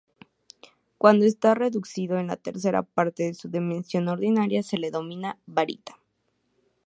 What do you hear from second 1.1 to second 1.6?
está